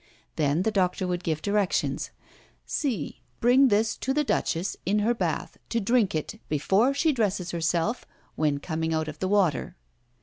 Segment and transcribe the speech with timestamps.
[0.35, 2.09] Then the doctor would give directions:
[2.65, 3.21] "See!
[3.39, 8.07] Bring this to the Duchess in her bath, to drink it, before she dresses herself,
[8.35, 9.75] when coming out of the water."